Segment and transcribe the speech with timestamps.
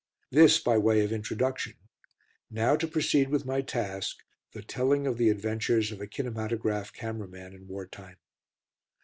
[0.31, 1.75] This by way of introduction.
[2.49, 4.17] Now to proceed with my task,
[4.51, 8.17] the telling of the adventures of a kinematograph camera man in war time.